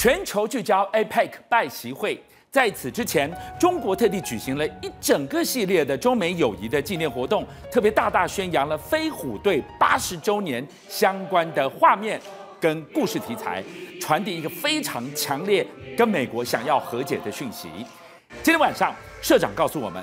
[0.00, 12.20] 全球聚焦 APEC 拜习会，在此之前，中国特地举行了一整个系列的中美友谊的纪念活动，特别大大宣扬了飞虎队八十周年相关的画面
[12.60, 13.60] 跟故事题材，
[14.00, 15.66] 传递一个非常强烈
[15.96, 17.68] 跟美国想要和解的讯息。
[18.40, 20.00] 今天晚上，社长告诉我们，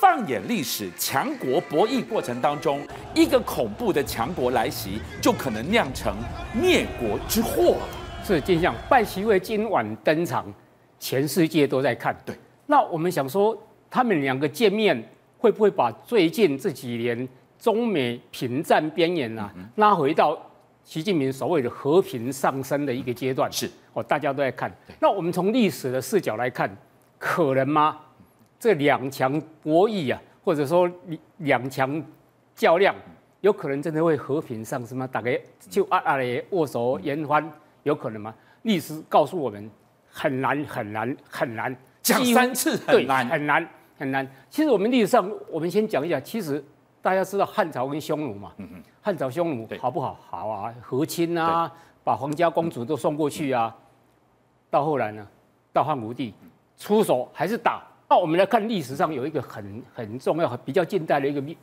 [0.00, 2.80] 放眼历史，强国博弈过程当中，
[3.12, 6.16] 一个恐怖的强国来袭，就可能酿成
[6.54, 7.76] 灭国之祸。
[8.24, 10.50] 是，就像拜习会今晚登场，
[10.98, 12.16] 全世界都在看。
[12.24, 12.34] 对，
[12.64, 13.54] 那我们想说，
[13.90, 14.96] 他们两个见面，
[15.36, 20.40] 会不会把最近这几年中美平战边缘啊，拉回到
[20.84, 23.52] 习近平所谓的和平上升的一个阶段？
[23.52, 24.74] 是，哦，大家都在看。
[24.98, 26.74] 那我们从历史的视角来看，
[27.18, 28.00] 可能吗？
[28.58, 30.90] 这两强博弈啊，或者说
[31.36, 32.02] 两强
[32.54, 32.94] 较量，
[33.42, 35.06] 有可能真的会和平上升吗？
[35.06, 35.30] 大家
[35.68, 37.52] 就啊啊的握手言欢。
[37.84, 38.34] 有可能吗？
[38.62, 39.70] 历史告诉我们，
[40.10, 43.68] 很难很难很难，讲三次很难很难
[43.98, 44.26] 很难。
[44.50, 46.18] 其实我们历史上，我们先讲一下。
[46.18, 46.62] 其实
[47.00, 50.18] 大家知道汉朝跟匈奴嘛，嗯嗯，汉朝匈奴好不好？
[50.28, 51.70] 好啊，和亲啊，
[52.02, 53.74] 把皇家公主都送过去啊。
[54.70, 55.26] 到后来呢，
[55.72, 56.34] 到汉武帝
[56.76, 57.82] 出手还是打。
[58.08, 61.56] 那我们来看历史上有一个很很重要、比较近代的一个例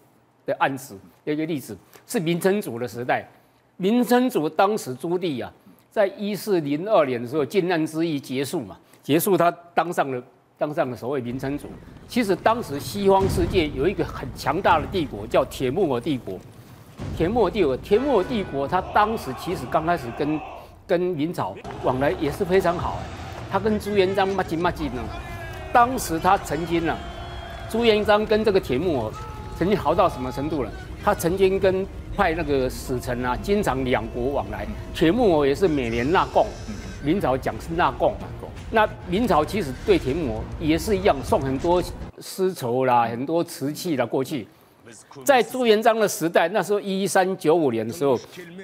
[0.46, 3.28] 的案子，一个例子是明成祖的时代。
[3.78, 5.52] 明成祖当时朱棣啊。
[5.92, 10.24] 在一四零二年的时候，靖难之役结束嘛，结束他当上了
[10.58, 11.68] 当上了所谓明成祖。
[12.08, 16.40] 其实当时西方世界有一个很强大的帝国叫铁木尔帝国。
[17.18, 20.40] 铁木尔帝国，铁木尔帝国，他当时其实刚开始跟
[20.88, 23.00] 跟明朝往来也是非常好。
[23.52, 25.04] 他跟朱元璋麻吉麻吉呢，
[25.74, 26.96] 当时他曾经呢，
[27.70, 29.12] 朱元璋跟这个铁木尔
[29.58, 30.72] 曾经好到什么程度了？
[31.04, 34.68] 他曾经跟派那个使臣啊，经常两国往来。
[34.94, 36.46] 铁木偶也是每年纳贡，
[37.04, 38.14] 明朝讲是纳贡。
[38.74, 41.84] 那明朝其实对铁木偶也是一样，送很多
[42.20, 44.48] 丝绸啦，很多瓷器啦过去。
[45.24, 48.18] 在朱元璋的时代，那时候一三九五年的时候，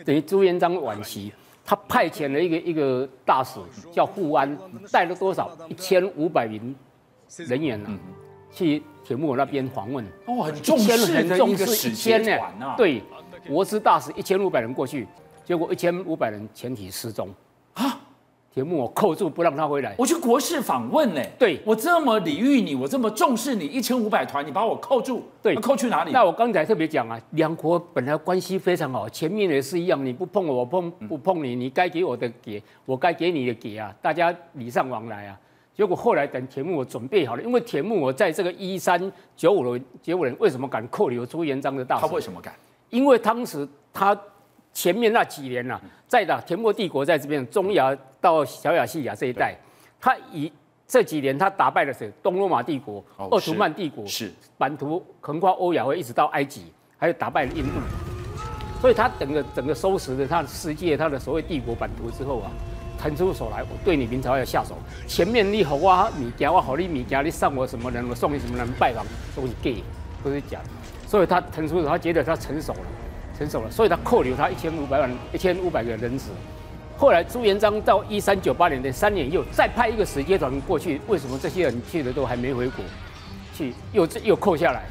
[0.05, 1.31] 等于朱元璋晚期，
[1.65, 3.59] 他派遣了一个一个大使
[3.91, 4.57] 叫富安，
[4.91, 6.75] 带了多少一千五百名
[7.35, 7.89] 人员呢，
[8.51, 10.05] 去铁木偶那边访问。
[10.25, 13.01] 哦，很重视很重视一千呢，对。
[13.47, 15.07] 国师大使一千五百人过去，
[15.45, 17.29] 结果一千五百人全体失踪
[17.73, 17.99] 啊！
[18.53, 19.93] 铁木我扣住不让他回来。
[19.99, 26.11] 我去国事访问呢，对，我这么礼遇你，我这么重视你，一千五百团你把我扣住，对，扣去哪里？
[26.11, 35.39] 那我刚才特别讲啊，两国本来关系非常好，前面也是一样，你不碰我，我碰不碰你，你该给我的给，我该给你的给啊，大家礼尚往来啊。
[35.75, 38.99] 结果后来等铁木我准备好了，因为铁木我在这个一三
[39.35, 42.01] 九五年，九五年为什么敢扣留朱元璋的大使？
[42.01, 42.55] 他为什么敢？
[42.89, 44.17] 因为当时他
[44.73, 49.55] 前面那几年呐，在打铁木尔帝国在这边中亚到小亚细亚这一带，
[49.99, 50.51] 他以
[50.87, 52.11] 这几年他打败了谁？
[52.23, 57.71] 东罗马帝国、奥图曼帝国，是版图横跨欧亚会一直到埃及，还有打败了印度，
[58.79, 62.51] 所以他整个整个收拾了他的世界他的所谓帝国版图之后啊，
[62.97, 64.77] 腾出手来，我对你明朝要下手。
[65.07, 69.05] 前面你好我米加我好你米加你上我什么人，我送你什么人拜访，
[69.35, 69.71] 都是假，
[70.23, 70.69] 都是假的。
[71.07, 72.79] 所以他腾出手，他觉得他成熟了，
[73.37, 76.25] 成熟了，所以他扣留他一千五百万、一千五百个人质。
[76.97, 82.83] 后来朱元璋到一三九八年的三年又再派一个使节团过去，为什么这些人去的都还没回国？
[83.53, 84.83] 去又又扣下来，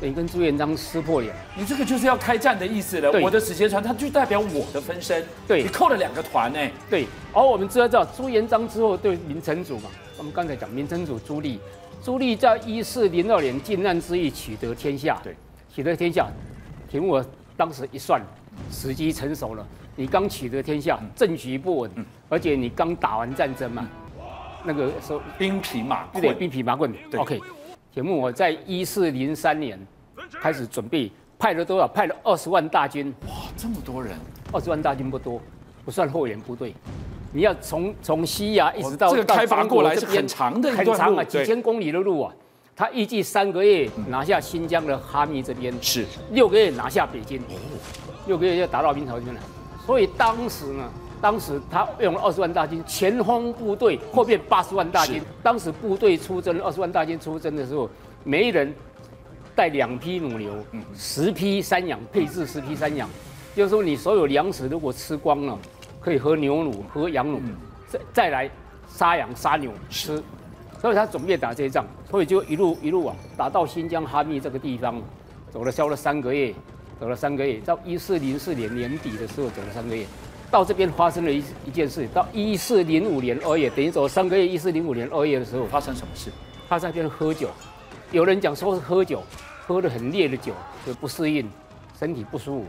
[0.00, 1.34] 等于跟朱元璋撕破脸。
[1.54, 3.12] 你这个就是要开战的意思了。
[3.20, 5.24] 我的使节团，它就代表我的分身。
[5.46, 6.58] 对，你扣了两个团呢。
[6.90, 11.58] 对，而我们知道，知道朱元璋之后对明成祖嘛，我们刚才讲明成祖朱棣，
[12.02, 15.20] 朱棣在一四零二年靖难之役取得天下。
[15.22, 15.36] 对。
[15.74, 16.28] 取得天下，
[16.88, 17.24] 铁木我
[17.56, 18.22] 当时一算，
[18.70, 19.66] 时机成熟了。
[19.96, 21.90] 你刚取得天下，政局不稳，
[22.28, 23.84] 而且你刚打完战争嘛，
[24.62, 26.94] 那个时候兵疲马困，对，兵疲马困。
[27.16, 27.40] OK，
[27.92, 29.76] 铁木我在一四零三年
[30.40, 31.88] 开始准备，派了多少？
[31.88, 33.12] 派了二十万大军。
[33.26, 34.16] 哇，这么多人！
[34.52, 35.40] 二十万大军不多，
[35.84, 36.72] 不算后援部队。
[37.32, 42.32] 你要从从西亚一直到这个开拔过来是很长的一段路，很长啊，几千公里的路啊。
[42.76, 47.40] 他预计三个月拿下新疆的哈密这边，是六个月拿下北京，
[48.26, 49.40] 六个月就打到明朝这边来。
[49.86, 50.90] 所以当时呢，
[51.20, 55.22] 当时他用了二十万大军，前锋部队后面八十万大军。
[55.42, 57.88] 当时部队出征，二十万大军出征的时候，
[58.24, 58.74] 每一人
[59.54, 60.52] 带两匹母牛，
[60.96, 63.08] 十匹山羊，配置十匹山羊。
[63.54, 65.56] 就是说，你所有粮食如果吃光了，
[66.00, 67.40] 可以喝牛乳、喝羊乳，
[67.86, 68.50] 再再来
[68.88, 70.20] 杀羊杀牛吃。
[70.84, 75.00] 所以他准备打这一仗，所以就一路一路啊，打到新疆哈密这个地方，
[75.50, 76.52] 走了消了三个月，
[77.00, 80.04] 走了三个月，到一四零四年年底的时候走了三个月，
[80.50, 86.30] 到这边发生了一一件事，到一四零五年二月，等于说三个月，一四零五年二月的时候发生什么事？
[86.68, 87.48] 他在那边喝酒，
[88.12, 89.22] 有人讲说是喝酒，
[89.66, 90.52] 喝的很烈的酒，
[90.84, 91.50] 就不适应，
[91.98, 92.66] 身体不舒服，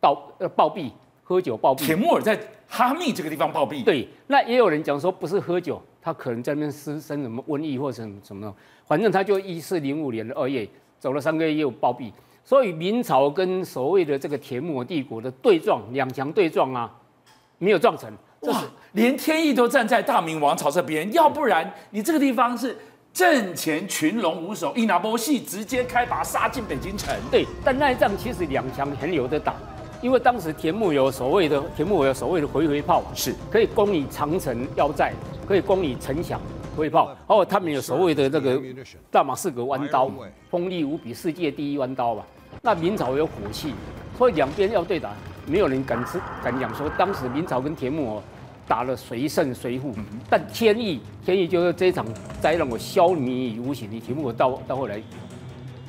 [0.00, 0.90] 暴呃暴毙，
[1.22, 1.84] 喝酒暴毙。
[1.84, 3.84] 铁木尔在哈密这个地方暴毙。
[3.84, 8.54] 对，那也有人讲说不是喝酒，他可能在那边滋生什么瘟疫或者什么什么，
[8.86, 10.68] 反正他就一四零五年的二月
[10.98, 12.10] 走了三个月又暴毙。
[12.42, 16.90] 所以明朝跟所谓的这个铁木帝国的对撞，两强对撞啊，
[17.58, 18.10] 没有撞成。
[18.40, 18.62] 哇，
[18.92, 22.74] 连天意都站在大明王朝这边，要不然你这个地方是
[23.12, 27.14] 阵前群龙无首，一拿波戏直接开拔杀进北京城。
[27.30, 29.54] 对，但那一仗其实两强很有的打，
[30.02, 35.12] 因为当时铁木有所谓的铁木有所谓的回回炮，是可以攻你长城要塞，
[35.46, 36.40] 可以攻你城墙。
[36.76, 38.58] 回炮，哦，他们有所谓的那个
[39.10, 40.10] 大马士革弯刀，
[40.48, 42.24] 锋利无比，世界第一弯刀吧。
[42.62, 43.74] 那明朝有火器，
[44.16, 45.10] 所以两边要对打，
[45.46, 48.22] 没有人敢吃敢讲说当时明朝跟铁木尔
[48.66, 49.92] 打了谁胜谁负。
[50.30, 52.06] 但天意天意就是这一场
[52.40, 53.90] 灾让我消弭于无形。
[53.90, 55.02] 你铁木尔到到后来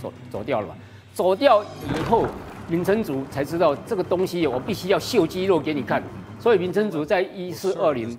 [0.01, 0.75] 走走掉了吧？
[1.13, 2.25] 走掉以后，
[2.71, 6.01] 明成祖才知道这个东西我必须要秀肌肉给你看。
[6.39, 8.17] 所以明成祖在一四二零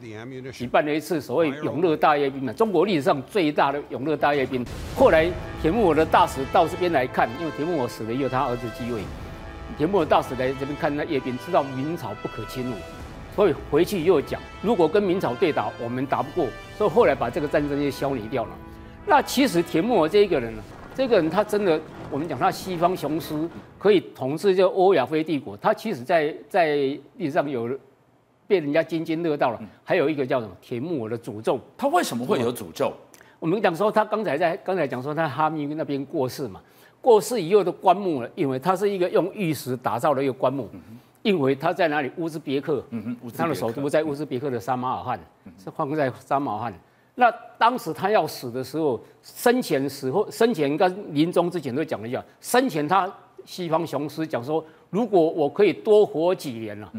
[0.52, 4.62] 举办了一次所谓永乐大阅兵嘛，中国历史上最大的永乐大阅兵。
[4.94, 5.26] 后来
[5.62, 9.00] 铁木尔的大使到这边来看，因为铁木尔死了以后，他儿子继位，
[9.78, 12.72] 铁木尔大使来这边看那阅兵，知道明朝不可侵入，
[13.34, 16.46] 所以回去又讲，如果跟明朝对打，我们打不过，
[16.76, 18.50] 所以后来把这个战争就消弭掉了。
[19.06, 20.62] 那其实铁木尔这一个人呢，
[20.94, 21.80] 这个人他真的，
[22.10, 23.48] 我们讲他西方雄狮，
[23.78, 26.76] 可以统治这欧亚非帝国，他其实在在
[27.16, 27.70] 历史上有。
[28.44, 29.58] 被人家津津乐道了。
[29.82, 32.92] 还有一个叫什么铁木尔的诅咒，他为什么会有诅咒？
[33.38, 36.60] 我们讲说他刚才在刚才讲说他哈密那边过世嘛，
[37.00, 40.68] 过世以后的棺木呢，因为他是一个用玉石打造的一个棺木，
[41.22, 42.10] 因为他在哪里？
[42.18, 42.84] 乌兹别克，
[43.34, 45.18] 他的首都在乌兹别克的沙马尔罕，
[45.56, 46.74] 是放在沙马尔罕。
[47.14, 53.12] 那当时他要死的时候，生前死后生前跟临终之前都讲了一下，生前他
[53.44, 56.90] 西方雄狮讲说，如果我可以多活几年了。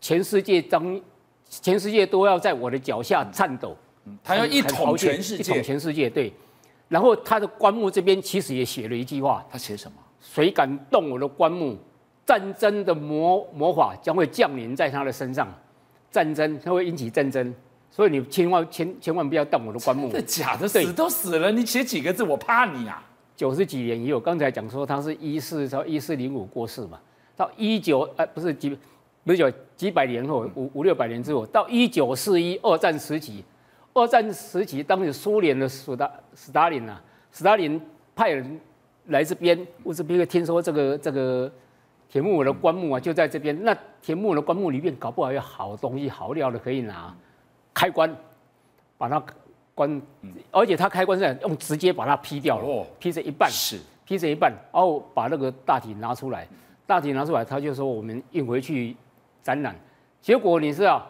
[0.00, 1.00] 全世界当，
[1.48, 3.74] 全世界都要在我的脚下颤抖。
[4.22, 6.08] 他要一统全世界，一统全世界。
[6.08, 6.32] 对，
[6.88, 9.44] 然后他的棺木这边其实也写了一句话。
[9.50, 9.96] 他写什么？
[10.20, 11.76] 谁敢动我的棺木，
[12.24, 15.48] 战争的魔魔法将会降临在他的身上。
[16.10, 17.54] 战争它会引起战争，
[17.96, 20.08] 所以你千万千千万不要动我的棺木。
[20.12, 20.68] 真的假的？
[20.68, 23.02] 死都死了，你写几个字，我怕你啊！
[23.34, 27.00] 九十几年以后，刚才讲说他是一四到一四零五过世嘛，
[27.34, 28.76] 到一九呃不是几。
[29.24, 33.42] 不是九几百年后，五五六百年之后，到一九四一二战时期，
[33.92, 37.02] 二战时期当时苏联的斯大斯大林啊，
[37.32, 37.80] 斯大林
[38.14, 38.60] 派人
[39.06, 41.50] 来这边，乌兹别克听说这个这个
[42.08, 47.12] 铁木尔的棺木啊就在这边，那铁木尔的棺木里面搞不好有好东西、好料的可以拿，
[47.76, 48.10] 开关
[48.96, 49.22] 把它
[49.74, 50.02] 关，
[50.50, 56.48] 而且它开关是用直接把它劈掉了，劈成一半，是劈成一半，然后把那个大体拿出来，
[56.86, 58.96] 大体拿出来，他就说我们运回去。
[59.42, 59.72] 展览，
[60.20, 61.06] 结果你知道，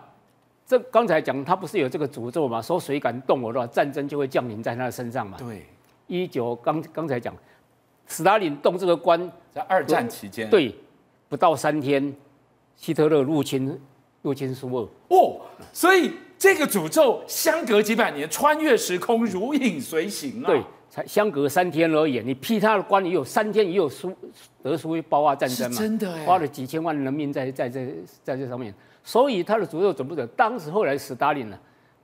[0.66, 2.60] 这刚才讲他不是有这个诅咒嘛？
[2.60, 5.38] 说谁敢动我的话，战争就会降临在他的身上嘛。
[5.38, 5.64] 对，
[6.06, 7.34] 一九刚刚才讲，
[8.06, 9.18] 斯大林动这个关，
[9.50, 10.74] 在二战期间，对，
[11.30, 12.14] 不到三天，
[12.76, 13.80] 希特勒入侵
[14.26, 14.88] 入侵苏俄。
[15.08, 15.40] 哦，
[15.72, 20.46] 所以这个诅咒相隔几百年，穿越时空，如影随形啊。
[20.48, 20.60] 对。
[20.88, 24.10] 才相隔三天而已，你批他的官，你有三天也有输
[24.62, 25.78] 得输于包啊战争嘛？
[25.78, 27.86] 真的，花了几千万人民在在这
[28.22, 28.72] 在这上面，
[29.04, 30.26] 所以他的诅咒准不准？
[30.36, 31.58] 当时后来斯大林呢，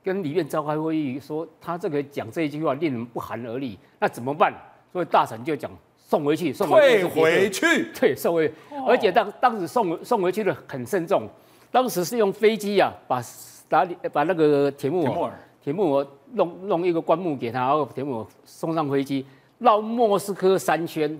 [0.05, 4.53] 跟里面召开会议说，他这个讲这一句话令人不寒而栗，那怎么办？
[4.93, 8.55] 所以大臣就讲送回去，送回去退回去，对，送回去，
[8.87, 11.27] 而且当当时送送回去的很慎重，
[11.73, 15.33] 当时是用飞机啊，把斯大林把那个铁木尔。
[15.65, 19.25] 铁木尔弄弄一个棺木给他，然后铁木尔送上飞机，
[19.59, 21.17] 绕莫斯科三圈。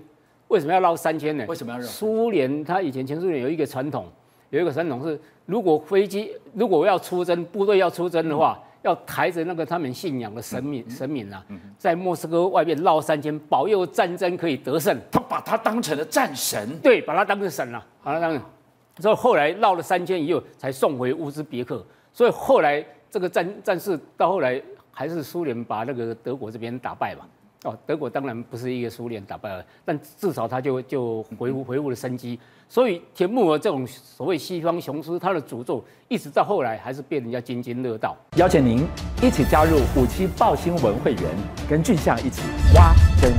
[0.49, 1.45] 为什么要绕三圈呢？
[1.47, 1.85] 为什么要绕？
[1.85, 4.05] 苏联他以前前苏联有一个传统，
[4.49, 14.95] 有一个传统是，如果飞机如果要出征，部队要出征的话，嗯、要抬着那个他们信仰的神明、嗯、神明啊，嗯、在莫斯科外面绕三圈，保佑战争可以得胜。
[15.09, 18.43] 他把他当成了战神，对，把他当成神了、啊，把他当成。
[18.99, 21.85] 所以后来绕了三圈以后，才送回乌兹别克。
[22.11, 22.85] 所以后来。
[23.13, 24.59] 这个战战事到后来
[24.89, 27.23] 还是苏联把那个德国这边打败嘛？
[27.63, 32.39] 哦，德国当然不是一个苏联打败了，但至少他就就回复恢复了生机。
[32.67, 38.17] 所以田木尔这种所谓西方雄狮，他的诅咒一直到后来还是被人家津津乐道。
[38.37, 38.83] 邀请您
[39.21, 41.23] 一起加入五七报新闻会员，
[41.69, 42.41] 跟俊相一起
[42.73, 43.31] 挖真。